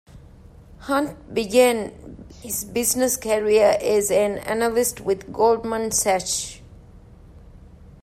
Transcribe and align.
Hunt 0.87 1.31
began 1.31 1.91
his 2.41 2.65
business 2.65 3.15
career 3.17 3.77
as 3.79 4.09
an 4.09 4.39
analyst 4.39 4.99
with 4.99 5.31
Goldman 5.31 5.91
Sachs. 5.91 6.59